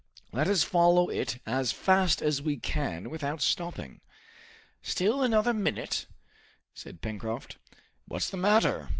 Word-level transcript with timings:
"Let 0.31 0.47
us 0.47 0.63
follow 0.63 1.09
it 1.11 1.37
as 1.45 1.71
fast 1.71 2.23
as 2.23 2.41
we 2.41 2.57
can 2.57 3.11
without 3.11 3.39
stopping." 3.39 4.01
"Still 4.81 5.21
another 5.21 5.53
minute!" 5.53 6.07
said 6.73 7.01
Pencroft. 7.01 7.59
"What's 8.07 8.31
the 8.31 8.37
matter?" 8.37 8.89